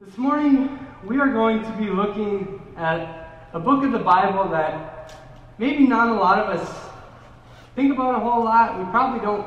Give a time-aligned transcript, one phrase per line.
[0.00, 5.12] This morning, we are going to be looking at a book of the Bible that
[5.58, 6.90] maybe not a lot of us
[7.74, 8.78] think about a whole lot.
[8.78, 9.44] We probably don't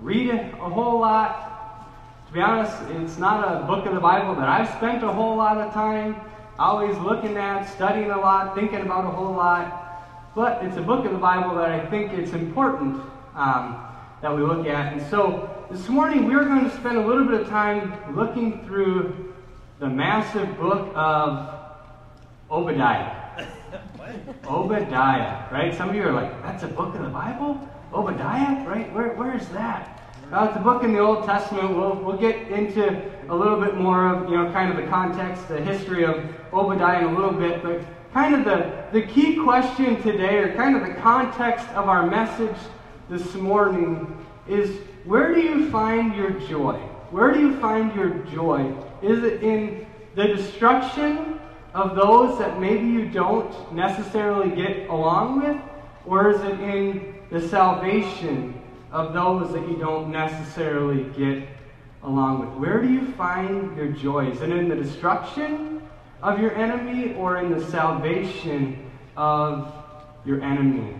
[0.00, 1.88] read it a whole lot.
[2.26, 5.36] To be honest, it's not a book of the Bible that I've spent a whole
[5.36, 6.20] lot of time
[6.58, 10.04] always looking at, studying a lot, thinking about a whole lot.
[10.34, 13.00] But it's a book of the Bible that I think it's important
[13.34, 13.82] um,
[14.20, 14.92] that we look at.
[14.92, 19.28] And so this morning, we're going to spend a little bit of time looking through
[19.78, 21.54] the massive book of
[22.50, 23.46] Obadiah.
[24.44, 25.72] Obadiah, right?
[25.74, 27.60] Some of you are like, that's a book in the Bible?
[27.92, 28.92] Obadiah, right?
[28.92, 29.94] Where, where is that?
[30.32, 31.76] Well, it's a book in the Old Testament.
[31.76, 35.46] We'll, we'll get into a little bit more of, you know, kind of the context,
[35.48, 37.62] the history of Obadiah in a little bit.
[37.62, 37.80] But
[38.12, 42.56] kind of the, the key question today, or kind of the context of our message
[43.08, 46.74] this morning, is where do you find your joy?
[47.10, 51.38] Where do you find your joy is it in the destruction
[51.74, 55.60] of those that maybe you don't necessarily get along with?
[56.06, 61.46] Or is it in the salvation of those that you don't necessarily get
[62.02, 62.58] along with?
[62.58, 64.30] Where do you find your joy?
[64.30, 65.82] Is it in the destruction
[66.22, 69.72] of your enemy or in the salvation of
[70.24, 70.94] your enemy?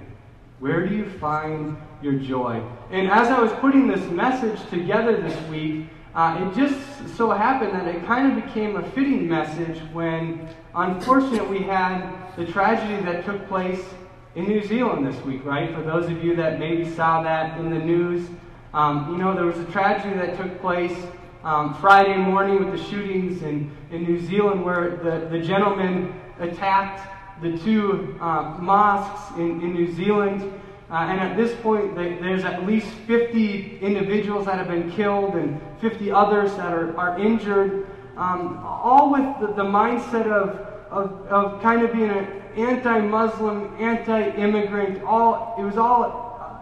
[0.61, 2.63] Where do you find your joy?
[2.91, 5.87] And as I was putting this message together this week,
[6.19, 11.61] uh, it just so happened that it kind of became a fitting message when, unfortunately,
[11.61, 13.81] we had the tragedy that took place
[14.35, 15.73] in New Zealand this week, right?
[15.73, 18.29] For those of you that maybe saw that in the news,
[18.75, 21.07] um, you know, there was a tragedy that took place
[21.45, 27.01] um, Friday morning with the shootings in, in New Zealand where the, the gentleman attacked
[27.43, 30.53] the two uh, mosques in, in New Zealand.
[30.91, 35.35] Uh, and at this point, they, there's at least 50 individuals that have been killed
[35.35, 37.87] and 50 others that are, are injured,
[38.17, 40.57] um, all with the, the mindset of,
[40.91, 45.03] of, of, kind of being an anti Muslim, anti immigrant.
[45.05, 46.03] All, it was all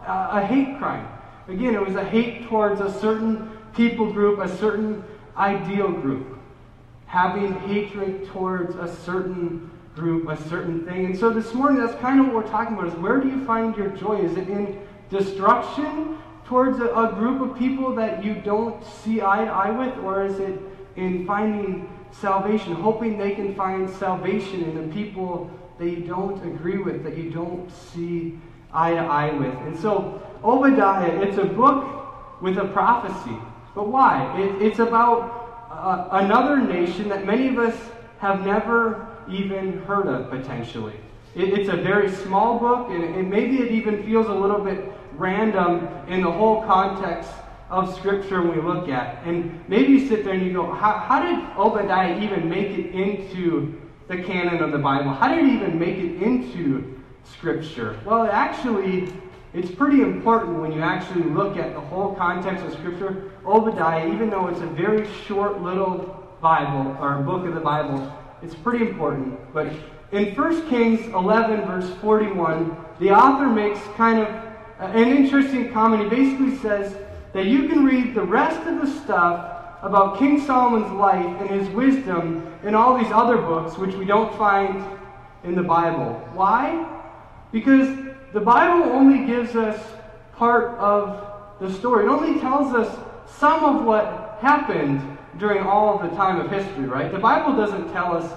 [0.06, 1.06] a, a hate crime.
[1.46, 5.04] Again, it was a hate towards a certain people group, a certain
[5.36, 6.38] ideal group.
[7.06, 11.06] Having hatred towards a certain group, a certain thing.
[11.06, 13.44] And so this morning, that's kind of what we're talking about is where do you
[13.46, 14.20] find your joy?
[14.20, 14.78] Is it in
[15.10, 19.98] destruction towards a, a group of people that you don't see eye to eye with?
[20.04, 20.60] Or is it
[20.96, 26.78] in finding salvation, hoping they can find salvation in the people that you don't agree
[26.78, 28.38] with, that you don't see
[28.72, 29.54] eye to eye with?
[29.66, 33.36] And so, Obadiah, it's a book with a prophecy.
[33.74, 34.38] But why?
[34.38, 37.76] It, it's about uh, another nation that many of us
[38.18, 40.94] have never even heard of potentially.
[41.34, 44.92] It, it's a very small book, and, and maybe it even feels a little bit
[45.12, 47.30] random in the whole context
[47.68, 49.24] of Scripture when we look at.
[49.24, 52.94] And maybe you sit there and you go, how, how did Obadiah even make it
[52.94, 55.10] into the canon of the Bible?
[55.10, 57.98] How did he even make it into Scripture?
[58.04, 59.12] Well, actually,
[59.52, 63.32] it's pretty important when you actually look at the whole context of Scripture.
[63.44, 68.12] Obadiah, even though it's a very short little Bible, or book of the Bible,
[68.46, 69.38] it's pretty important.
[69.52, 69.72] But
[70.12, 74.28] in 1 Kings 11, verse 41, the author makes kind of
[74.78, 76.04] an interesting comment.
[76.04, 76.96] He basically says
[77.32, 79.52] that you can read the rest of the stuff
[79.82, 84.32] about King Solomon's life and his wisdom in all these other books, which we don't
[84.38, 84.84] find
[85.44, 86.12] in the Bible.
[86.32, 86.86] Why?
[87.52, 87.88] Because
[88.32, 89.80] the Bible only gives us
[90.34, 92.04] part of the story.
[92.04, 92.96] It only tells us
[93.26, 97.10] some of what happened during all of the time of history, right?
[97.12, 98.32] The Bible doesn't tell us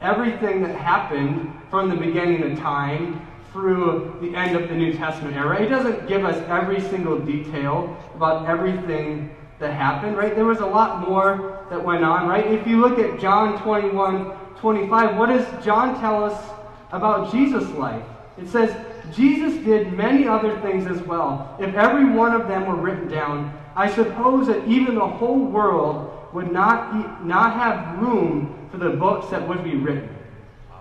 [0.00, 5.34] everything that happened from the beginning of time through the end of the New Testament
[5.34, 5.60] era.
[5.60, 10.34] It doesn't give us every single detail about everything that happened, right?
[10.34, 12.46] There was a lot more that went on, right?
[12.46, 16.50] If you look at John 21 25, what does John tell us
[16.90, 18.04] about Jesus' life?
[18.38, 18.74] It says,
[19.14, 21.56] Jesus did many other things as well.
[21.60, 26.15] If every one of them were written down, I suppose that even the whole world
[26.36, 30.14] would not, be, not have room for the books that would be written.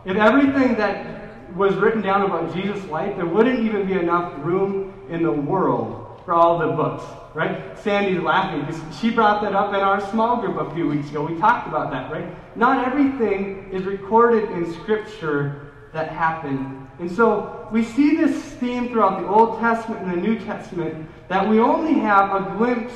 [0.04, 4.94] If everything that was written down about Jesus' life, there wouldn't even be enough room
[5.10, 7.80] in the world for all the books, right?
[7.80, 11.26] Sandy's laughing because she brought that up in our small group a few weeks ago.
[11.26, 12.28] We talked about that, right?
[12.58, 16.86] Not everything is recorded in Scripture that happened.
[17.00, 21.48] And so we see this theme throughout the Old Testament and the New Testament that
[21.48, 22.94] we only have a glimpse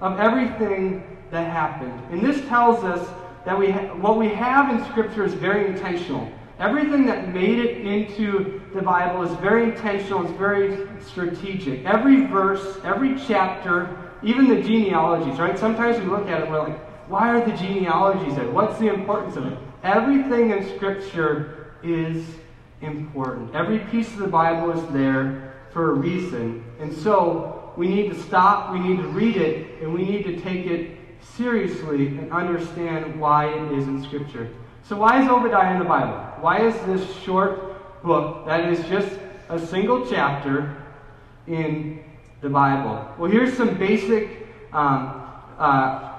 [0.00, 2.00] of everything that happened.
[2.10, 3.08] And this tells us
[3.44, 6.30] that we ha- what we have in Scripture is very intentional.
[6.58, 11.84] Everything that made it into the Bible is very intentional, it's very strategic.
[11.86, 15.58] Every verse, every chapter, even the genealogies, right?
[15.58, 18.50] Sometimes we look at it, we're like, Why are the genealogies there?
[18.50, 19.58] What's the importance of it?
[19.82, 22.26] Everything in Scripture is
[22.82, 23.54] important.
[23.54, 26.64] Every piece of the Bible is there for a reason.
[26.78, 30.40] And so we need to stop, we need to read it, and we need to
[30.40, 34.48] take it seriously and understand why it is in Scripture.
[34.82, 36.16] So, why is Obadiah in the Bible?
[36.40, 39.18] Why is this short book that is just
[39.48, 40.76] a single chapter
[41.46, 42.02] in
[42.40, 43.06] the Bible?
[43.18, 45.22] Well, here's some basic um,
[45.58, 46.10] uh,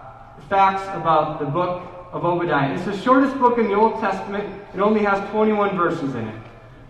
[0.50, 2.74] facts about the book of Obadiah.
[2.74, 4.62] It's the shortest book in the Old Testament.
[4.74, 6.42] It only has 21 verses in it.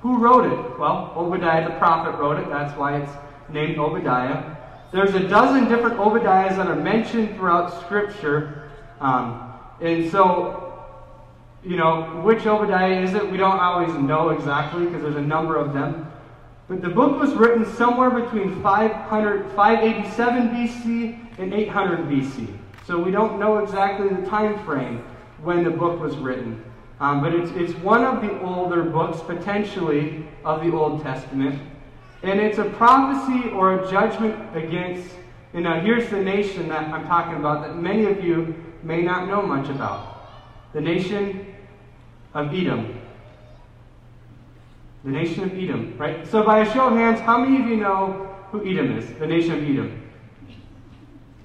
[0.02, 0.80] Who wrote it?
[0.80, 2.50] Well, Obadiah the prophet wrote it.
[2.50, 3.12] That's why it's
[3.50, 4.58] named Obadiah.
[4.92, 8.70] There's a dozen different Obadiahs that are mentioned throughout Scripture.
[9.00, 10.84] Um, and so,
[11.64, 13.32] you know, which Obadiah is it?
[13.32, 16.12] We don't always know exactly because there's a number of them.
[16.68, 22.58] But the book was written somewhere between 500, 587 BC and 800 BC.
[22.86, 25.04] So we don't know exactly the time frame
[25.42, 26.64] when the book was written.
[27.00, 31.60] Um, but it's, it's one of the older books, potentially, of the Old Testament.
[32.24, 35.10] And it's a prophecy or a judgment against,
[35.54, 39.28] you know, here's the nation that I'm talking about that many of you may not
[39.28, 40.12] know much about
[40.74, 41.54] the nation
[42.34, 43.00] of Edom.
[45.04, 46.28] The nation of Edom, right?
[46.28, 49.12] So, by a show of hands, how many of you know who Edom is?
[49.18, 50.02] The nation of Edom.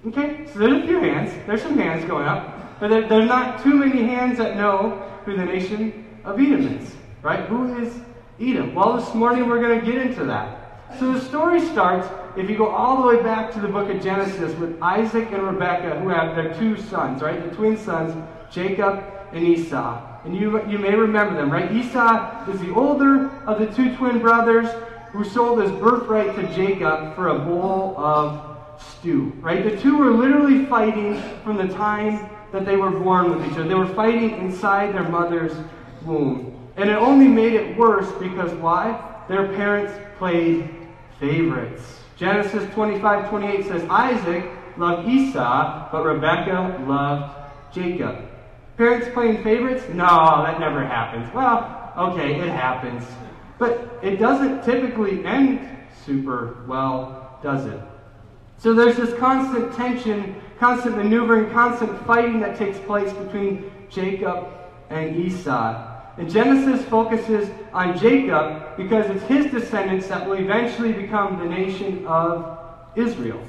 [0.09, 1.33] Okay, so there's a few hands.
[1.47, 2.79] There's some hands going up.
[2.79, 4.91] But there, there's not too many hands that know
[5.25, 7.47] who the nation of Edom is, right?
[7.47, 7.95] Who is
[8.39, 8.75] Edom?
[8.75, 10.66] Well, this morning we're going to get into that.
[10.99, 14.03] So the story starts, if you go all the way back to the book of
[14.03, 17.43] Genesis, with Isaac and Rebekah, who have their two sons, right?
[17.43, 18.15] The twin sons,
[18.51, 20.03] Jacob and Esau.
[20.25, 21.71] And you, you may remember them, right?
[21.71, 24.69] Esau is the older of the two twin brothers
[25.11, 29.65] who sold his birthright to Jacob for a bowl of stew, right?
[29.65, 33.69] The two were literally fighting from the time that they were born with each other.
[33.69, 35.53] They were fighting inside their mother's
[36.05, 36.71] womb.
[36.77, 39.16] And it only made it worse because why?
[39.29, 40.69] Their parents played
[41.19, 42.01] favorites.
[42.17, 47.35] Genesis 25 28 says, Isaac loved Esau, but Rebekah loved
[47.75, 48.29] Jacob.
[48.77, 49.85] Parents playing favorites?
[49.89, 51.33] No, that never happens.
[51.35, 53.05] Well, okay, it happens.
[53.59, 55.67] But it doesn't typically end
[56.05, 57.81] super well, does it?
[58.59, 64.49] So there's this constant tension constant maneuvering, constant fighting that takes place between Jacob
[64.91, 65.96] and Esau.
[66.19, 72.07] And Genesis focuses on Jacob because it's his descendants that will eventually become the nation
[72.07, 72.59] of
[72.97, 73.43] Israel,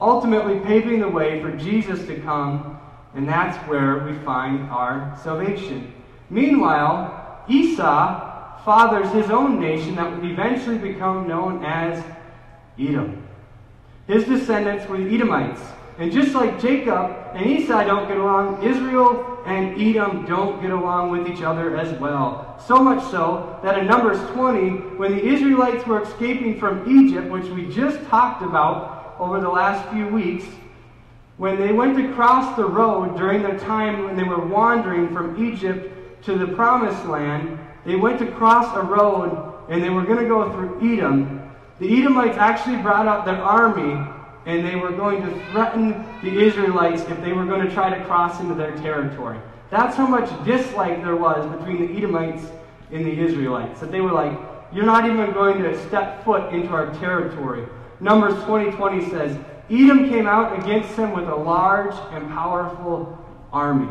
[0.00, 2.80] ultimately paving the way for Jesus to come,
[3.14, 5.94] and that's where we find our salvation.
[6.28, 12.02] Meanwhile, Esau fathers his own nation that would eventually become known as
[12.78, 13.22] Edom.
[14.06, 15.60] His descendants were the Edomites.
[15.98, 21.10] And just like Jacob and Esau don't get along, Israel and Edom don't get along
[21.10, 22.60] with each other as well.
[22.66, 27.46] So much so that in Numbers 20, when the Israelites were escaping from Egypt, which
[27.46, 30.44] we just talked about over the last few weeks,
[31.36, 35.44] when they went to cross the road during the time when they were wandering from
[35.44, 40.18] Egypt to the promised land, they went to cross a road and they were going
[40.18, 41.50] to go through Edom.
[41.80, 44.11] The Edomites actually brought out their army
[44.46, 48.04] and they were going to threaten the Israelites if they were going to try to
[48.04, 49.38] cross into their territory.
[49.70, 52.44] That's how much dislike there was between the Edomites
[52.90, 53.80] and the Israelites.
[53.80, 54.38] That they were like,
[54.72, 57.66] you're not even going to step foot into our territory.
[58.00, 59.38] Numbers 20:20 20 says,
[59.70, 63.18] Edom came out against them with a large and powerful
[63.52, 63.90] army.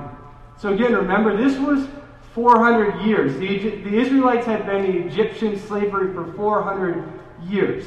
[0.58, 1.88] So again, remember, this was
[2.34, 3.34] 400 years.
[3.38, 7.12] The, the Israelites had been in Egyptian slavery for 400
[7.44, 7.86] years.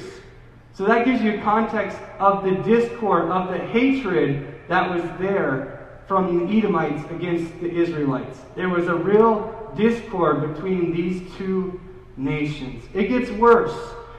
[0.75, 6.47] So that gives you context of the discord, of the hatred that was there from
[6.47, 8.41] the Edomites against the Israelites.
[8.57, 11.81] There was a real discord between these two
[12.17, 12.85] nations.
[12.93, 13.75] It gets worse.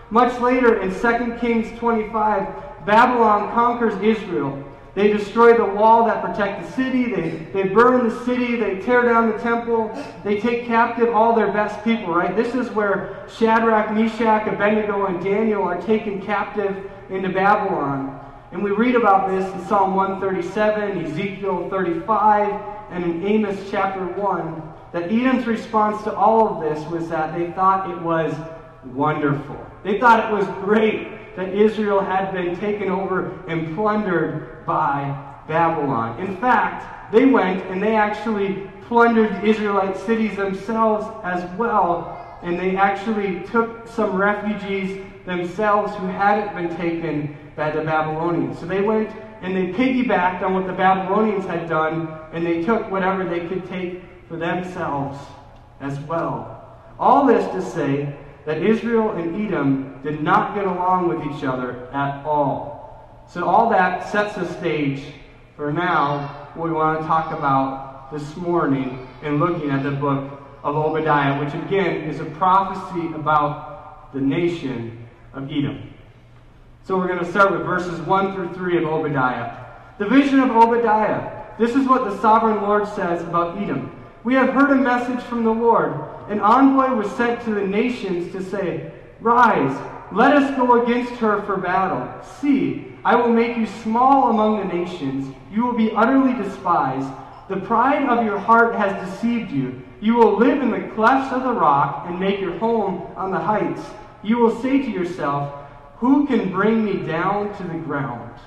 [0.10, 4.64] Much later in 2 Kings 25, Babylon conquers Israel.
[4.96, 7.14] They destroy the wall that protect the city.
[7.14, 8.56] They, they burn the city.
[8.56, 9.92] They tear down the temple.
[10.24, 12.34] They take captive all their best people, right?
[12.34, 18.22] This is where Shadrach, Meshach, Abednego, and Daniel are taken captive into Babylon.
[18.54, 22.62] And we read about this in Psalm 137, Ezekiel 35,
[22.92, 27.52] and in Amos chapter 1, that Edom's response to all of this was that they
[27.52, 28.34] thought it was
[28.94, 29.60] wonderful.
[29.84, 36.20] They thought it was great that Israel had been taken over and plundered by Babylon.
[36.20, 42.60] In fact, they went and they actually plundered the Israelite cities themselves as well, and
[42.60, 48.60] they actually took some refugees themselves who hadn't been taken by the Babylonians.
[48.60, 49.10] So they went
[49.42, 53.68] and they piggybacked on what the Babylonians had done, and they took whatever they could
[53.68, 55.18] take for themselves
[55.82, 56.52] as well.
[57.00, 61.88] All this to say that Israel and Edom did not get along with each other
[61.92, 63.26] at all.
[63.28, 65.02] So, all that sets the stage
[65.56, 70.40] for now what we want to talk about this morning in looking at the book
[70.64, 75.94] of Obadiah, which again is a prophecy about the nation of Edom.
[76.86, 79.66] So we're going to start with verses 1 through 3 of Obadiah.
[79.98, 81.44] The vision of Obadiah.
[81.58, 83.92] This is what the sovereign Lord says about Edom.
[84.24, 85.94] We have heard a message from the Lord.
[86.30, 88.92] An envoy was sent to the nations to say,
[89.22, 89.78] Rise,
[90.12, 92.24] let us go against her for battle.
[92.40, 95.34] See, I will make you small among the nations.
[95.52, 97.10] You will be utterly despised.
[97.48, 99.82] The pride of your heart has deceived you.
[100.02, 103.40] You will live in the clefts of the rock and make your home on the
[103.40, 103.82] heights.
[104.24, 105.54] You will say to yourself,
[105.98, 108.40] who can bring me down to the ground?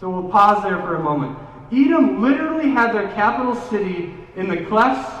[0.00, 1.38] So we'll pause there for a moment.
[1.72, 5.15] Edom literally had their capital city in the clefts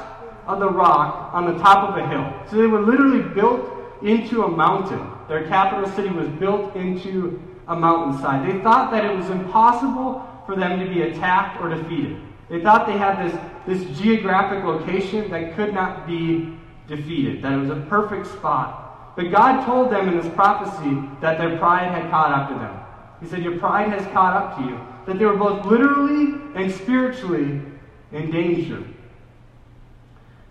[0.46, 2.32] of the rock on the top of a hill.
[2.50, 3.72] So they were literally built
[4.02, 5.10] into a mountain.
[5.28, 8.48] Their capital city was built into a mountainside.
[8.48, 12.20] They thought that it was impossible for them to be attacked or defeated.
[12.48, 17.56] They thought they had this, this geographic location that could not be defeated, that it
[17.56, 19.14] was a perfect spot.
[19.16, 22.78] But God told them in this prophecy that their pride had caught up to them.
[23.20, 24.78] He said, Your pride has caught up to you.
[25.06, 27.62] That they were both literally and spiritually
[28.12, 28.84] in danger.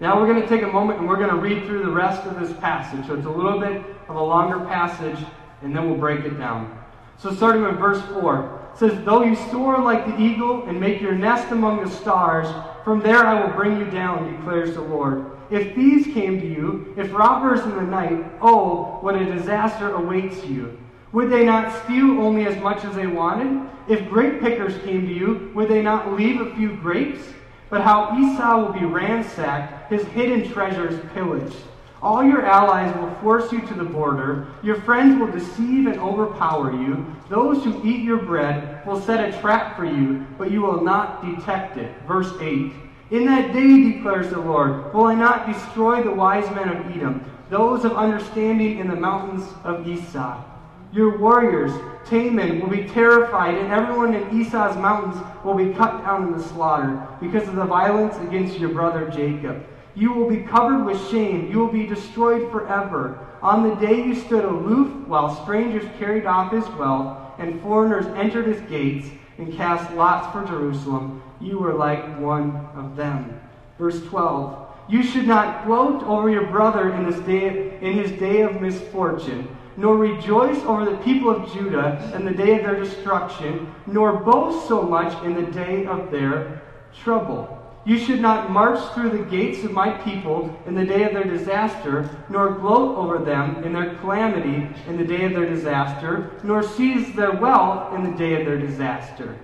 [0.01, 2.25] Now we're going to take a moment and we're going to read through the rest
[2.27, 3.07] of this passage.
[3.07, 5.17] So it's a little bit of a longer passage,
[5.61, 6.77] and then we'll break it down.
[7.17, 10.99] So starting with verse 4, it says, Though you soar like the eagle and make
[10.99, 12.47] your nest among the stars,
[12.83, 15.31] from there I will bring you down, declares the Lord.
[15.49, 20.43] If thieves came to you, if robbers in the night, oh, what a disaster awaits
[20.45, 20.77] you.
[21.13, 23.69] Would they not steal only as much as they wanted?
[23.87, 27.21] If grape pickers came to you, would they not leave a few grapes?
[27.69, 31.57] But how Esau will be ransacked, his hidden treasures pillaged.
[32.01, 34.47] All your allies will force you to the border.
[34.61, 37.05] Your friends will deceive and overpower you.
[37.29, 41.25] Those who eat your bread will set a trap for you, but you will not
[41.25, 41.91] detect it.
[42.07, 42.73] Verse 8.
[43.11, 47.23] In that day, declares the Lord, will I not destroy the wise men of Edom,
[47.49, 50.43] those of understanding in the mountains of Esau.
[50.91, 51.71] Your warriors,
[52.05, 56.43] Teman, will be terrified, and everyone in Esau's mountains will be cut down in the
[56.43, 59.65] slaughter because of the violence against your brother Jacob.
[59.95, 61.49] You will be covered with shame.
[61.49, 63.19] You will be destroyed forever.
[63.41, 68.47] On the day you stood aloof while strangers carried off his wealth and foreigners entered
[68.47, 73.39] his gates and cast lots for Jerusalem, you were like one of them.
[73.77, 78.41] Verse 12 You should not gloat over your brother in, this day, in his day
[78.41, 79.47] of misfortune,
[79.77, 84.67] nor rejoice over the people of Judah in the day of their destruction, nor boast
[84.67, 86.61] so much in the day of their
[86.97, 87.61] trouble.
[87.85, 91.23] You should not march through the gates of my people in the day of their
[91.23, 96.63] disaster, nor gloat over them in their calamity in the day of their disaster, nor
[96.63, 99.37] seize their wealth in the day of their disaster.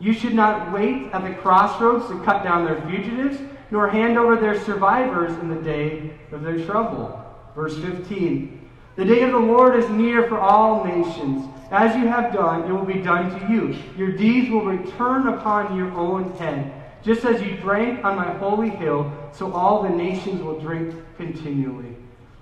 [0.00, 3.38] You should not wait at the crossroads to cut down their fugitives,
[3.70, 7.22] nor hand over their survivors in the day of their trouble.
[7.54, 11.46] Verse 15 The day of the Lord is near for all nations.
[11.70, 13.76] As you have done, it will be done to you.
[13.98, 16.81] Your deeds will return upon your own head.
[17.04, 21.96] Just as you drank on my holy hill, so all the nations will drink continually.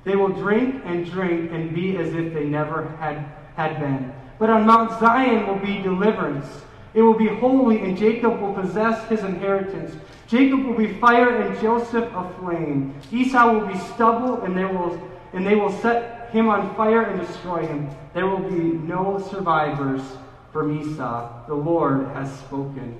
[0.04, 3.24] They will drink and drink and be as if they never had,
[3.56, 4.12] had been.
[4.38, 6.46] But on Mount Zion will be deliverance
[6.92, 9.94] it will be holy, and Jacob will possess his inheritance.
[10.26, 12.94] Jacob will be fire, and Joseph a flame.
[13.12, 15.00] Esau will be stubble, and they will,
[15.32, 17.88] and they will set him on fire and destroy him.
[18.12, 20.02] There will be no survivors
[20.52, 21.46] from Esau.
[21.46, 22.98] The Lord has spoken.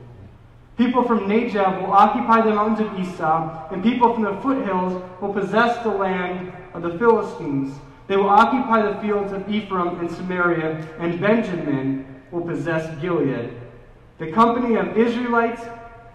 [0.81, 5.31] People from Negev will occupy the mountains of Esau, and people from the foothills will
[5.31, 7.79] possess the land of the Philistines.
[8.07, 13.61] They will occupy the fields of Ephraim and Samaria, and Benjamin will possess Gilead.
[14.17, 15.61] The company of Israelites,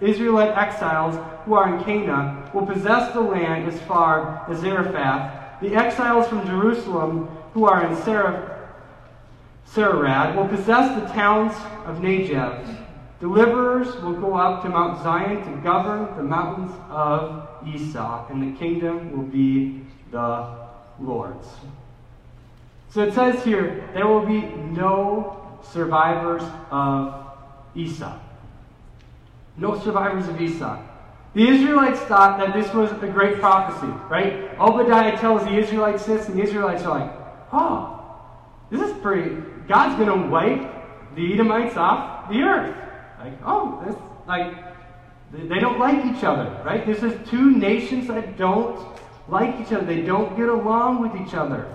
[0.02, 1.14] Israelite exiles
[1.46, 5.62] who are in Canaan will possess the land as far as Zarephath.
[5.62, 8.68] The exiles from Jerusalem who are in Sarah,
[9.68, 11.54] Saarad will possess the towns
[11.86, 12.85] of Negev.
[13.20, 18.60] Deliverers will go up to Mount Zion to govern the mountains of Esau, and the
[18.60, 20.68] kingdom will be the
[21.00, 21.48] Lord's.
[22.90, 27.26] So it says here, there will be no survivors of
[27.76, 28.18] Esau.
[29.58, 30.82] No survivors of Esau.
[31.34, 34.58] The Israelites thought that this was a great prophecy, right?
[34.60, 37.12] Obadiah tells the Israelites this, and the Israelites are like,
[37.52, 38.22] oh,
[38.70, 39.36] this is pretty.
[39.68, 42.76] God's going to wipe the Edomites off the earth.
[43.26, 43.96] Like, oh, this,
[44.28, 44.54] like,
[45.32, 46.86] they don't like each other, right?
[46.86, 48.80] This is two nations that don't
[49.28, 49.84] like each other.
[49.84, 51.68] They don't get along with each other.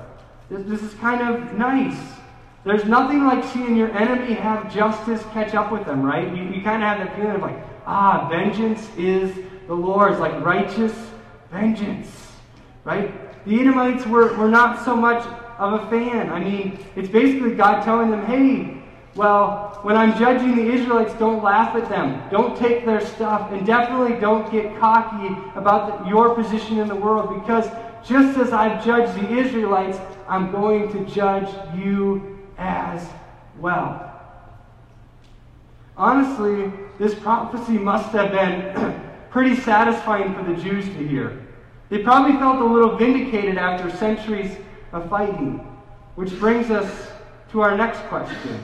[0.48, 1.98] This, this is kind of nice.
[2.64, 6.28] There's nothing like seeing your enemy have justice catch up with them, right?
[6.28, 9.34] You, you kind of have that feeling of like, ah, vengeance is
[9.66, 10.94] the Lord's, like righteous
[11.50, 12.30] vengeance,
[12.84, 13.44] right?
[13.44, 15.26] The Edomites were, were not so much
[15.58, 16.30] of a fan.
[16.30, 18.79] I mean, it's basically God telling them, hey,
[19.16, 22.22] well, when I'm judging the Israelites, don't laugh at them.
[22.30, 23.50] Don't take their stuff.
[23.50, 27.68] And definitely don't get cocky about the, your position in the world because
[28.06, 29.98] just as I've judged the Israelites,
[30.28, 33.06] I'm going to judge you as
[33.58, 34.06] well.
[35.96, 41.46] Honestly, this prophecy must have been pretty satisfying for the Jews to hear.
[41.88, 44.56] They probably felt a little vindicated after centuries
[44.92, 45.58] of fighting,
[46.14, 47.10] which brings us
[47.50, 48.60] to our next question.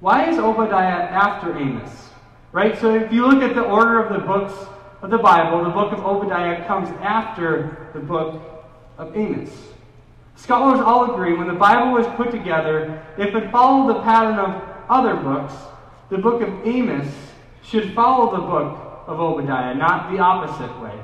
[0.00, 2.08] Why is Obadiah after Amos?
[2.52, 2.78] Right?
[2.80, 4.54] So if you look at the order of the books
[5.02, 8.42] of the Bible, the book of Obadiah comes after the book
[8.96, 9.50] of Amos.
[10.36, 14.62] Scholars all agree when the Bible was put together, if it followed the pattern of
[14.88, 15.52] other books,
[16.08, 17.06] the book of Amos
[17.62, 20.98] should follow the book of Obadiah, not the opposite way.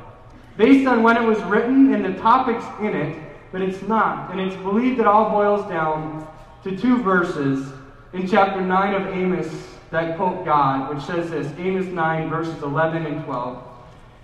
[0.57, 3.23] Based on when it was written and the topics in it,
[3.53, 4.31] but it's not.
[4.31, 6.27] And it's believed it all boils down
[6.65, 7.73] to two verses
[8.13, 9.49] in chapter 9 of Amos
[9.91, 13.63] that quote God, which says this Amos 9, verses 11 and 12.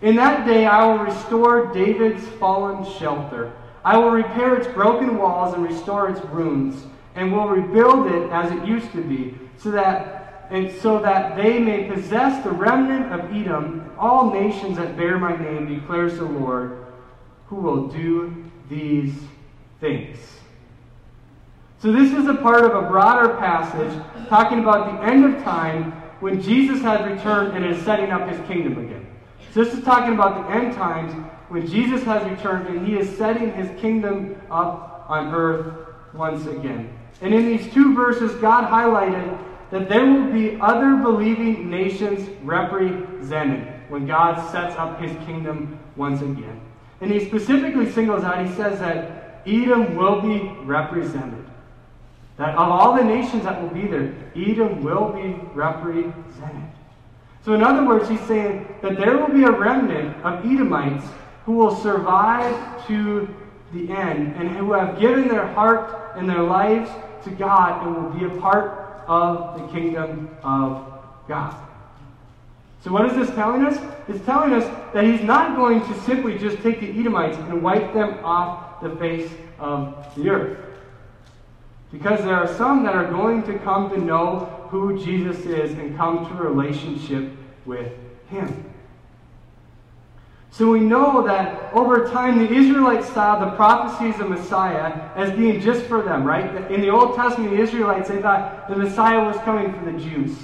[0.02, 3.52] In that day I will restore David's fallen shelter.
[3.84, 6.84] I will repair its broken walls and restore its ruins,
[7.14, 11.58] and will rebuild it as it used to be, so that and so that they
[11.58, 16.84] may possess the remnant of Edom, all nations that bear my name, declares the Lord,
[17.46, 19.14] who will do these
[19.80, 20.18] things.
[21.82, 25.90] So, this is a part of a broader passage talking about the end of time
[26.20, 29.04] when Jesus has returned and is setting up his kingdom again.
[29.52, 31.12] So, this is talking about the end times
[31.48, 36.96] when Jesus has returned and he is setting his kingdom up on earth once again.
[37.20, 43.66] And in these two verses, God highlighted that there will be other believing nations represented
[43.88, 46.60] when God sets up his kingdom once again.
[47.00, 51.44] And he specifically singles out, he says that Edom will be represented.
[52.38, 56.72] That of all the nations that will be there, Edom will be represented.
[57.44, 61.04] So, in other words, he's saying that there will be a remnant of Edomites
[61.44, 63.28] who will survive to
[63.72, 66.90] the end and who have given their heart and their lives
[67.24, 70.86] to God and will be a part of the kingdom of
[71.26, 71.54] God.
[72.84, 73.78] So, what is this telling us?
[74.08, 77.92] It's telling us that he's not going to simply just take the Edomites and wipe
[77.92, 80.71] them off the face of the earth.
[81.92, 85.96] Because there are some that are going to come to know who Jesus is and
[85.96, 87.30] come to relationship
[87.66, 87.92] with
[88.28, 88.64] him.
[90.50, 95.60] So we know that over time the Israelites saw the prophecies of Messiah as being
[95.60, 96.70] just for them, right?
[96.70, 100.36] In the Old Testament, the Israelites, they thought the Messiah was coming for the Jews.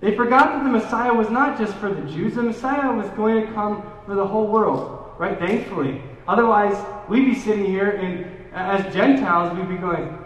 [0.00, 3.46] They forgot that the Messiah was not just for the Jews, the Messiah was going
[3.46, 5.38] to come for the whole world, right?
[5.38, 6.02] Thankfully.
[6.26, 6.76] Otherwise,
[7.08, 10.18] we'd be sitting here and as Gentiles, we'd be going,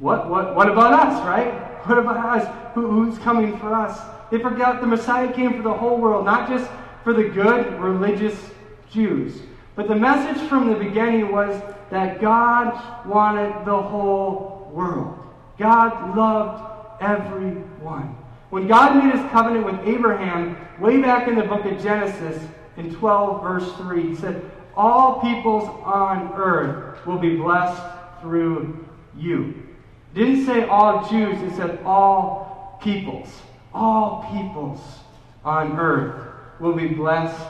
[0.00, 1.52] what, what, what about us, right?
[1.86, 2.74] What about us?
[2.74, 4.00] Who, who's coming for us?
[4.30, 6.70] They forgot the Messiah came for the whole world, not just
[7.04, 8.50] for the good religious
[8.90, 9.40] Jews.
[9.76, 11.60] But the message from the beginning was
[11.90, 15.18] that God wanted the whole world.
[15.58, 18.16] God loved everyone.
[18.48, 22.42] When God made his covenant with Abraham, way back in the book of Genesis,
[22.76, 27.82] in 12, verse 3, he said, All peoples on earth will be blessed
[28.22, 28.86] through
[29.16, 29.66] you.
[30.14, 33.28] Didn't say all Jews, it said all peoples.
[33.72, 34.80] All peoples
[35.44, 37.40] on earth will be blessed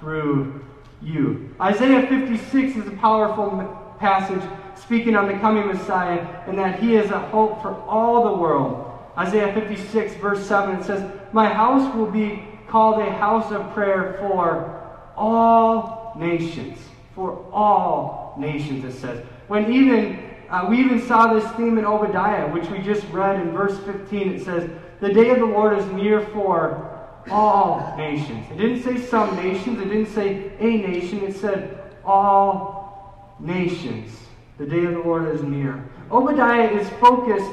[0.00, 0.64] through
[1.02, 1.54] you.
[1.60, 4.42] Isaiah 56 is a powerful passage
[4.74, 8.84] speaking on the coming Messiah and that he is a hope for all the world.
[9.16, 14.16] Isaiah 56, verse 7, it says, My house will be called a house of prayer
[14.20, 14.80] for
[15.16, 16.78] all nations.
[17.14, 19.24] For all nations, it says.
[19.48, 23.52] When even uh, we even saw this theme in Obadiah, which we just read in
[23.52, 24.34] verse 15.
[24.34, 26.98] It says, The day of the Lord is near for
[27.30, 28.46] all nations.
[28.50, 34.10] It didn't say some nations, it didn't say a nation, it said all nations.
[34.56, 35.84] The day of the Lord is near.
[36.10, 37.50] Obadiah is focused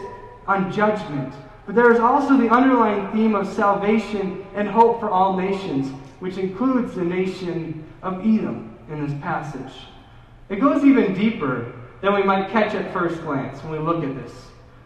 [0.48, 1.34] on judgment,
[1.66, 6.38] but there is also the underlying theme of salvation and hope for all nations, which
[6.38, 9.74] includes the nation of Edom in this passage.
[10.48, 14.16] It goes even deeper than we might catch at first glance when we look at
[14.16, 14.34] this.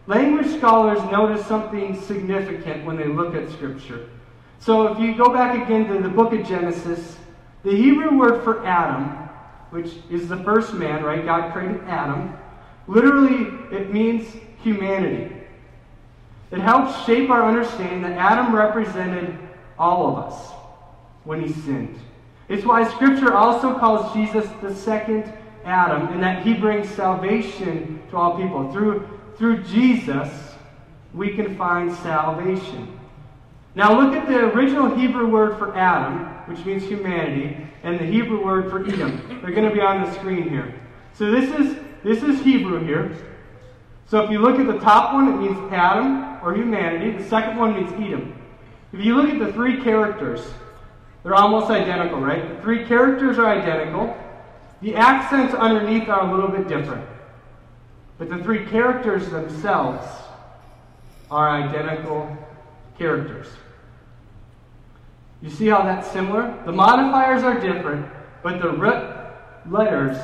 [0.07, 4.09] language scholars notice something significant when they look at Scripture.
[4.59, 7.17] So if you go back again to the book of Genesis,
[7.63, 9.29] the Hebrew word for Adam,
[9.69, 11.23] which is the first man, right?
[11.23, 12.35] God created Adam.
[12.87, 14.25] Literally, it means
[14.63, 15.35] humanity.
[16.51, 19.37] It helps shape our understanding that Adam represented
[19.77, 20.51] all of us
[21.23, 21.99] when he sinned.
[22.47, 25.31] It's why Scripture also calls Jesus the second
[25.69, 28.71] Adam, and that he brings salvation to all people.
[28.71, 30.55] Through, through Jesus,
[31.13, 32.99] we can find salvation.
[33.75, 38.43] Now look at the original Hebrew word for Adam, which means humanity, and the Hebrew
[38.43, 39.39] word for Edom.
[39.41, 40.73] They're going to be on the screen here.
[41.13, 43.15] So this is this is Hebrew here.
[44.07, 47.11] So if you look at the top one, it means Adam or humanity.
[47.11, 48.35] The second one means Edom.
[48.91, 50.41] If you look at the three characters,
[51.23, 52.55] they're almost identical, right?
[52.55, 54.17] The three characters are identical.
[54.81, 57.07] The accents underneath are a little bit different.
[58.17, 60.05] But the three characters themselves
[61.31, 62.37] are identical
[62.97, 63.47] characters.
[65.41, 66.61] You see how that's similar?
[66.65, 68.05] The modifiers are different,
[68.43, 69.15] but the root
[69.69, 70.17] letters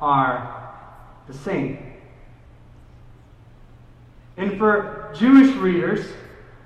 [0.00, 0.74] are
[1.26, 1.78] the same.
[4.36, 6.06] And for Jewish readers,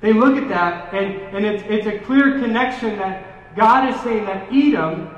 [0.00, 4.24] they look at that and, and it's, it's a clear connection that God is saying
[4.26, 5.10] that Edom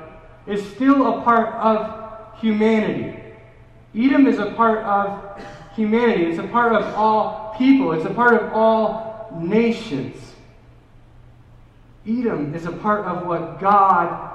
[0.47, 1.98] is still a part of
[2.41, 3.19] humanity.
[3.95, 5.41] Edom is a part of
[5.75, 6.25] humanity.
[6.25, 7.91] It's a part of all people.
[7.93, 10.15] It's a part of all nations.
[12.07, 14.29] Edom is a part of what God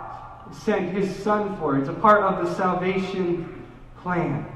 [0.52, 1.78] sent his son for.
[1.78, 3.64] It's a part of the salvation
[4.02, 4.46] plan.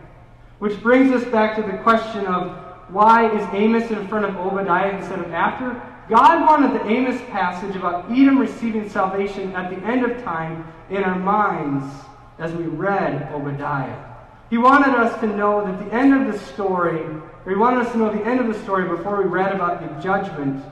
[0.59, 4.97] Which brings us back to the question of why is Amos in front of Obadiah
[4.97, 5.81] instead of after?
[6.09, 11.05] God wanted the Amos passage about Edom receiving salvation at the end of time in
[11.05, 12.08] our minds
[12.39, 14.05] as we read Obadiah.
[14.51, 17.05] He wanted us to know that the end of the story
[17.49, 19.81] or he wanted us to know the end of the story before we read about
[19.81, 20.63] the judgment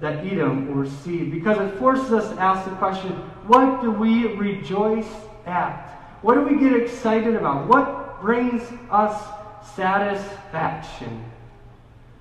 [0.00, 3.12] that Edom will receive, because it forces us to ask the question
[3.46, 5.10] what do we rejoice
[5.44, 5.88] at?
[6.22, 7.68] What do we get excited about?
[7.68, 9.22] What brings us
[9.74, 11.22] satisfaction?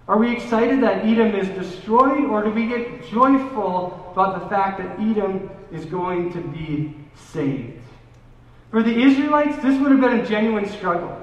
[0.09, 4.79] Are we excited that Edom is destroyed, or do we get joyful about the fact
[4.79, 7.78] that Edom is going to be saved?
[8.71, 11.15] For the Israelites, this would have been a genuine struggle.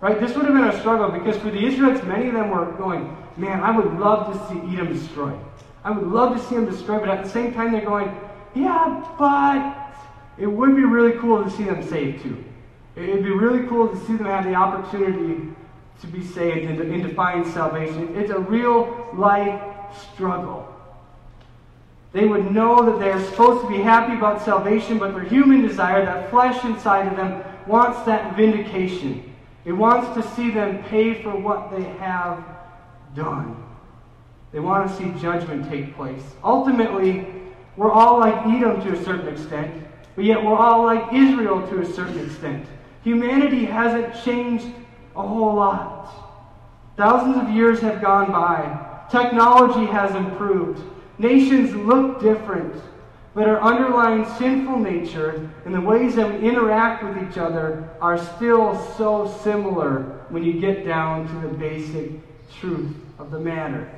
[0.00, 0.20] Right?
[0.20, 3.16] This would have been a struggle because for the Israelites, many of them were going,
[3.36, 5.38] man, I would love to see Edom destroyed.
[5.84, 8.14] I would love to see them destroyed, but at the same time, they're going,
[8.54, 9.94] yeah, but
[10.38, 12.44] it would be really cool to see them saved too.
[12.94, 15.48] It'd be really cool to see them have the opportunity
[16.00, 18.16] to be saved and to, and to find salvation.
[18.16, 19.60] It's a real life
[20.12, 20.75] struggle.
[22.16, 26.02] They would know that they're supposed to be happy about salvation, but their human desire,
[26.02, 29.34] that flesh inside of them, wants that vindication.
[29.66, 32.42] It wants to see them pay for what they have
[33.14, 33.62] done.
[34.50, 36.22] They want to see judgment take place.
[36.42, 37.26] Ultimately,
[37.76, 41.80] we're all like Edom to a certain extent, but yet we're all like Israel to
[41.80, 42.66] a certain extent.
[43.04, 44.68] Humanity hasn't changed
[45.14, 46.08] a whole lot.
[46.96, 49.04] Thousands of years have gone by.
[49.10, 50.82] Technology has improved.
[51.18, 52.74] Nations look different
[53.36, 58.16] but our underlying sinful nature and the ways that we interact with each other are
[58.16, 62.12] still so similar when you get down to the basic
[62.58, 63.90] truth of the matter.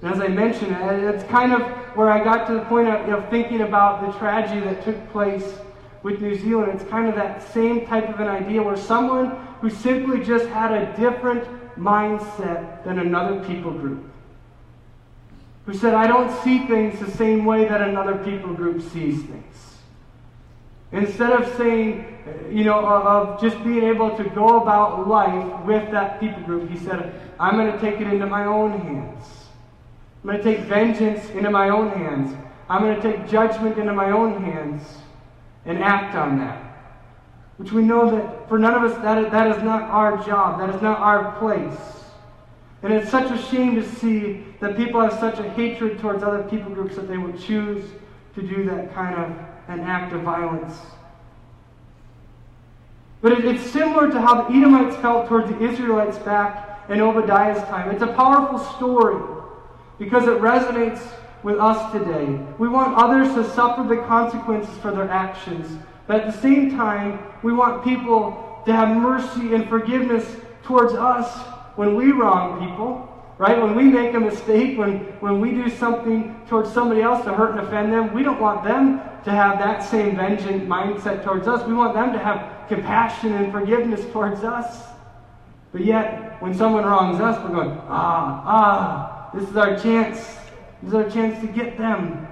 [0.00, 1.62] And as I mentioned, it's kind of
[1.96, 5.58] where I got to the point of, of thinking about the tragedy that took place
[6.04, 6.80] with New Zealand.
[6.80, 9.30] It's kind of that same type of an idea where someone
[9.60, 14.13] who simply just had a different mindset than another people group
[15.66, 19.78] who said, I don't see things the same way that another people group sees things.
[20.92, 22.06] Instead of saying,
[22.50, 26.78] you know, of just being able to go about life with that people group, he
[26.78, 29.24] said, I'm going to take it into my own hands.
[30.22, 32.34] I'm going to take vengeance into my own hands.
[32.68, 34.82] I'm going to take judgment into my own hands
[35.64, 36.60] and act on that.
[37.56, 40.60] Which we know that for none of us, that that is not our job.
[40.60, 42.03] That is not our place.
[42.84, 46.42] And it's such a shame to see that people have such a hatred towards other
[46.42, 47.82] people groups that they would choose
[48.34, 49.30] to do that kind of
[49.68, 50.76] an act of violence.
[53.22, 57.62] But it, it's similar to how the Edomites felt towards the Israelites back in Obadiah's
[57.68, 57.90] time.
[57.90, 59.32] It's a powerful story
[59.98, 61.00] because it resonates
[61.42, 62.38] with us today.
[62.58, 67.18] We want others to suffer the consequences for their actions, but at the same time,
[67.42, 73.08] we want people to have mercy and forgiveness towards us when we wrong people,
[73.38, 73.60] right?
[73.60, 77.52] When we make a mistake, when, when we do something towards somebody else to hurt
[77.52, 81.66] and offend them, we don't want them to have that same vengeance mindset towards us.
[81.66, 84.84] We want them to have compassion and forgiveness towards us.
[85.72, 90.18] But yet, when someone wrongs us, we're going, ah, ah, this is our chance.
[90.82, 92.28] This is our chance to get them.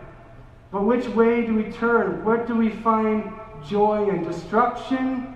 [0.71, 2.25] But which way do we turn?
[2.25, 3.33] Where do we find
[3.67, 5.35] joy in destruction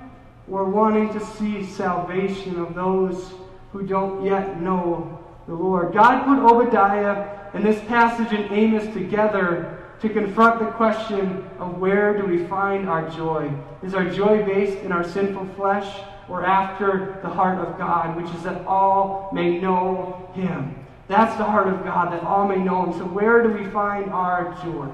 [0.49, 3.33] or wanting to see salvation of those
[3.73, 5.93] who don't yet know the Lord?
[5.93, 12.17] God put Obadiah and this passage in Amos together to confront the question of where
[12.17, 13.51] do we find our joy?
[13.83, 18.33] Is our joy based in our sinful flesh or after the heart of God, which
[18.35, 20.75] is that all may know Him?
[21.09, 22.99] That's the heart of God, that all may know Him.
[22.99, 24.89] So, where do we find our joy?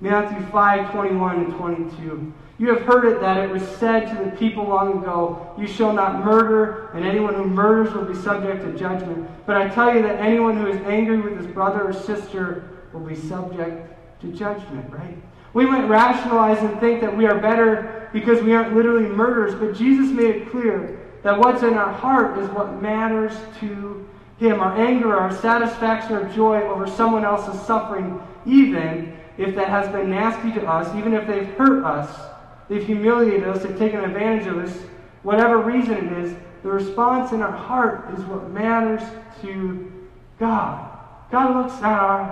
[0.00, 2.32] Matthew 5 21 and 22.
[2.58, 5.92] You have heard it that it was said to the people long ago, You shall
[5.92, 9.28] not murder, and anyone who murders will be subject to judgment.
[9.46, 13.00] But I tell you that anyone who is angry with his brother or sister will
[13.00, 15.16] be subject to judgment, right?
[15.52, 19.74] We might rationalize and think that we are better because we aren't literally murderers, but
[19.74, 24.06] Jesus made it clear that what's in our heart is what matters to
[24.38, 24.60] Him.
[24.60, 30.10] Our anger, our satisfaction, our joy over someone else's suffering, even if that has been
[30.10, 32.30] nasty to us, even if they've hurt us,
[32.68, 34.76] they've humiliated us, they've taken advantage of us,
[35.22, 39.02] whatever reason it is, the response in our heart is what matters
[39.42, 39.92] to
[40.38, 40.98] God.
[41.30, 42.24] God looks at our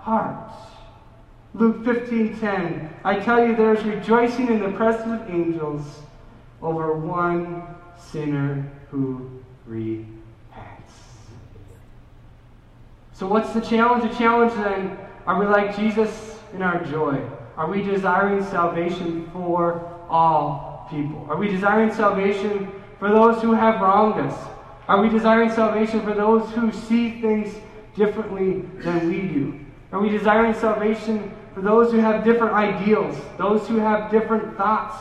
[0.00, 0.54] hearts.
[1.54, 6.02] Luke 15:10 I tell you there is rejoicing in the presence of angels
[6.62, 7.62] over one
[7.96, 9.28] sinner who
[9.66, 10.94] repents.
[13.12, 14.10] So what's the challenge?
[14.10, 14.96] The challenge then,
[15.26, 17.20] are we like Jesus in our joy?
[17.56, 21.26] Are we desiring salvation for all people?
[21.28, 24.48] Are we desiring salvation for those who have wronged us?
[24.88, 27.54] Are we desiring salvation for those who see things
[27.94, 29.60] differently than we do?
[29.92, 34.96] Are we desiring salvation for those who have different ideals, those who have different thoughts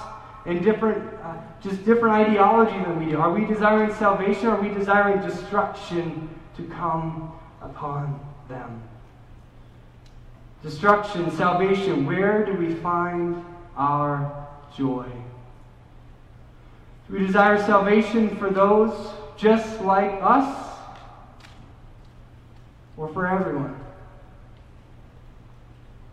[0.45, 3.17] and different, uh, just different ideology than we do?
[3.17, 7.31] Are we desiring salvation or are we desiring destruction to come
[7.62, 8.81] upon them?
[10.61, 13.45] Destruction, salvation, where do we find
[13.77, 15.05] our joy?
[17.07, 20.77] Do we desire salvation for those just like us
[22.97, 23.79] or for everyone?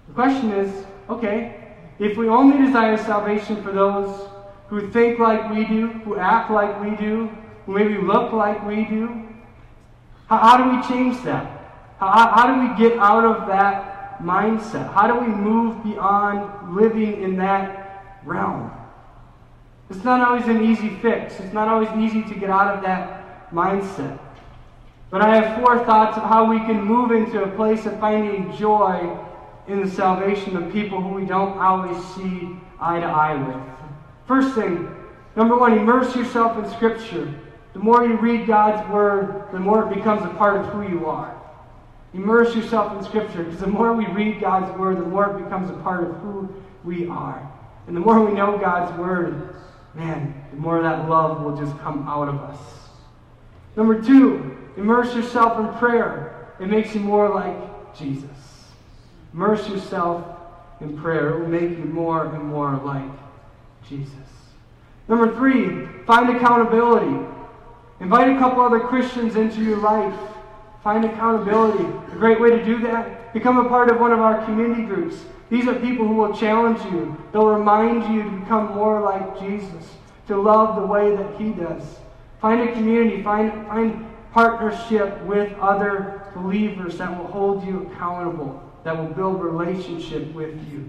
[0.08, 4.28] The question is okay, if we only desire salvation for those
[4.68, 7.28] who think like we do, who act like we do,
[7.64, 9.26] who maybe look like we do,
[10.28, 11.52] how, how do we change that?
[11.98, 14.92] How, how do we get out of that mindset?
[14.92, 18.70] How do we move beyond living in that realm?
[19.90, 21.38] It's not always an easy fix.
[21.38, 24.18] It's not always easy to get out of that mindset.
[25.10, 28.54] But I have four thoughts of how we can move into a place of finding
[28.56, 29.16] joy
[29.68, 33.62] in the salvation of people who we don't always see eye to eye with.
[34.26, 34.88] First thing,
[35.36, 37.32] number one, immerse yourself in Scripture.
[37.72, 41.06] The more you read God's Word, the more it becomes a part of who you
[41.06, 41.35] are.
[42.16, 45.68] Immerse yourself in Scripture, because the more we read God's Word, the more it becomes
[45.68, 46.48] a part of who
[46.82, 47.46] we are.
[47.86, 49.54] And the more we know God's Word,
[49.94, 52.58] man, the more that love will just come out of us.
[53.76, 56.54] Number two, immerse yourself in prayer.
[56.58, 58.30] It makes you more like Jesus.
[59.34, 60.24] Immerse yourself
[60.80, 61.34] in prayer.
[61.34, 63.10] It will make you more and more like
[63.86, 64.10] Jesus.
[65.06, 67.26] Number three, find accountability.
[68.00, 70.18] Invite a couple other Christians into your life.
[70.86, 71.82] Find accountability.
[71.82, 75.16] A great way to do that, become a part of one of our community groups.
[75.50, 77.20] These are people who will challenge you.
[77.32, 79.96] They'll remind you to become more like Jesus,
[80.28, 81.82] to love the way that He does.
[82.40, 88.96] Find a community, find, find partnership with other believers that will hold you accountable that
[88.96, 90.88] will build relationship with you.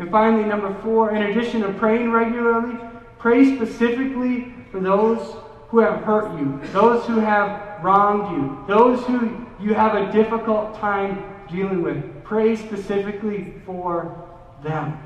[0.00, 2.76] And finally, number four, in addition to praying regularly,
[3.20, 5.36] pray specifically for those
[5.68, 10.74] who have hurt you, those who have wronged you, those who you have a difficult
[10.80, 12.24] time dealing with.
[12.24, 14.26] Pray specifically for
[14.62, 14.98] them.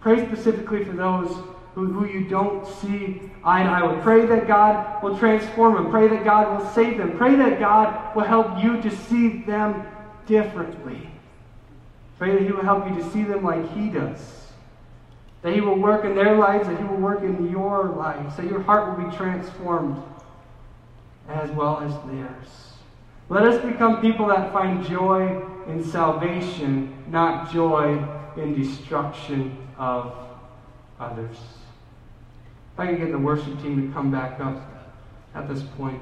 [0.00, 1.28] Pray specifically for those
[1.74, 4.02] who, who you don't see eye to eye with.
[4.02, 5.90] Pray that God will transform them.
[5.90, 7.16] Pray that God will save them.
[7.18, 9.86] Pray that God will help you to see them
[10.26, 11.10] differently.
[12.18, 14.18] Pray that He will help you to see them like He does.
[15.42, 18.46] That He will work in their lives, that He will work in your lives, that
[18.46, 20.02] your heart will be transformed
[21.28, 22.72] as well as theirs.
[23.28, 28.02] Let us become people that find joy in salvation, not joy
[28.36, 30.14] in destruction of
[30.98, 31.36] others.
[32.72, 34.56] If I can get the worship team to come back up
[35.34, 36.00] at this point.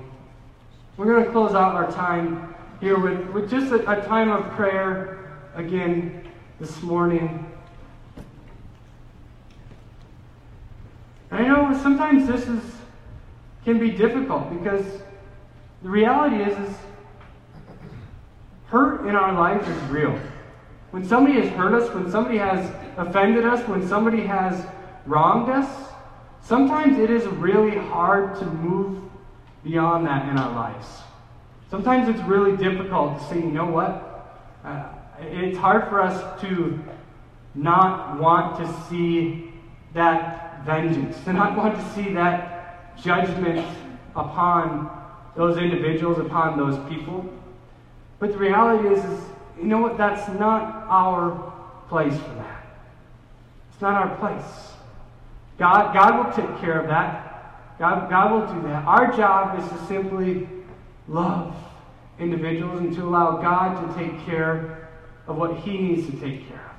[0.96, 4.50] We're going to close out our time here with, with just a, a time of
[4.52, 6.28] prayer again
[6.60, 7.44] this morning.
[11.30, 12.62] And I know sometimes this is
[13.64, 14.86] can be difficult because
[15.82, 16.76] the reality is, is
[18.66, 20.18] hurt in our lives is real.
[20.90, 24.66] When somebody has hurt us, when somebody has offended us, when somebody has
[25.04, 25.92] wronged us,
[26.42, 29.02] sometimes it is really hard to move
[29.62, 30.86] beyond that in our lives.
[31.70, 34.46] Sometimes it's really difficult to say, you know what?
[34.64, 34.88] Uh,
[35.20, 36.80] it's hard for us to
[37.54, 39.52] not want to see
[39.94, 43.66] that vengeance, to not want to see that judgment
[44.14, 44.90] upon
[45.36, 47.24] those individuals, upon those people.
[48.18, 49.24] But the reality is, is
[49.58, 49.96] you know what?
[49.96, 51.52] That's not our
[51.88, 52.66] place for that.
[53.72, 54.72] It's not our place.
[55.58, 57.78] God, God will take care of that.
[57.78, 58.84] God, God will do that.
[58.84, 60.48] Our job is to simply
[61.08, 61.54] love
[62.18, 64.88] individuals and to allow God to take care
[65.26, 66.76] of what He needs to take care of.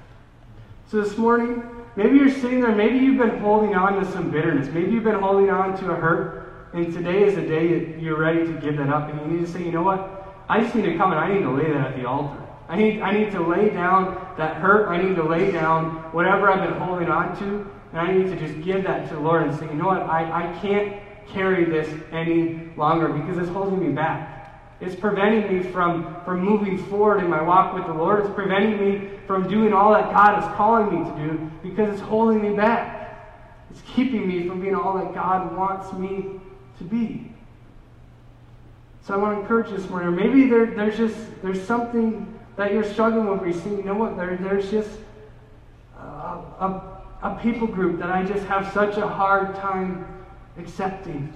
[0.90, 1.64] So this morning,
[1.96, 4.68] maybe you're sitting there, maybe you've been holding on to some bitterness.
[4.70, 6.37] Maybe you've been holding on to a hurt,
[6.74, 9.46] and today is the day that you're ready to give that up, and you need
[9.46, 10.46] to say, you know what?
[10.50, 12.42] I just need to come and I need to lay that at the altar.
[12.70, 14.90] I need, I need to lay down that hurt.
[14.90, 17.70] I need to lay down whatever I've been holding on to.
[17.92, 20.02] And I need to just give that to the Lord and say, you know what?
[20.02, 24.34] I, I can't carry this any longer because it's holding me back.
[24.80, 28.26] It's preventing me from, from moving forward in my walk with the Lord.
[28.26, 32.02] It's preventing me from doing all that God is calling me to do because it's
[32.02, 32.96] holding me back.
[33.72, 36.40] It's keeping me from being all that God wants me
[36.78, 37.32] to be.
[39.06, 40.10] So I want to encourage this morning.
[40.10, 43.84] Or maybe there, there's just there's something that you're struggling with where you see, you
[43.84, 44.90] know what, there, there's just
[45.98, 50.06] a, a, a people group that I just have such a hard time
[50.58, 51.32] accepting.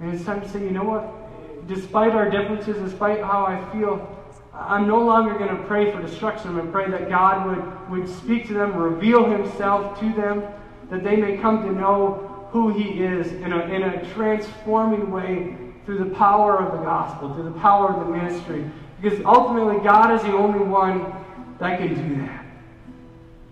[0.00, 4.10] And it's time to say, you know what, despite our differences, despite how I feel,
[4.52, 6.50] I'm no longer going to pray for destruction.
[6.50, 10.44] I'm going to pray that God would, would speak to them, reveal himself to them,
[10.90, 15.56] that they may come to know who he is in a, in a transforming way
[15.84, 18.64] through the power of the gospel, through the power of the ministry.
[19.02, 21.12] Because ultimately, God is the only one
[21.58, 22.46] that can do that.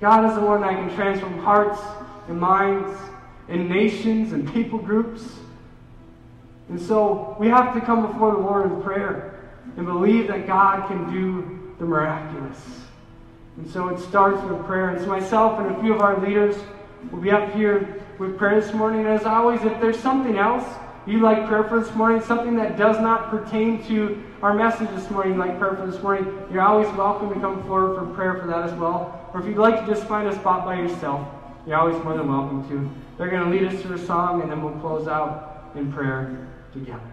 [0.00, 1.80] God is the one that can transform hearts
[2.28, 2.96] and minds
[3.48, 5.24] and nations and people groups.
[6.68, 10.86] And so we have to come before the Lord in prayer and believe that God
[10.86, 12.60] can do the miraculous.
[13.56, 14.90] And so it starts with prayer.
[14.90, 16.54] And so myself and a few of our leaders
[17.10, 19.00] will be up here with prayer this morning.
[19.00, 20.64] And as always, if there's something else
[21.06, 25.10] you like prayer for this morning, something that does not pertain to our message this
[25.10, 28.46] morning, like prayer for this morning, you're always welcome to come forward for prayer for
[28.46, 29.28] that as well.
[29.34, 31.26] Or if you'd like to just find a spot by yourself,
[31.66, 32.90] you're always more than welcome to.
[33.18, 36.48] They're going to lead us through a song, and then we'll close out in prayer
[36.72, 37.11] together.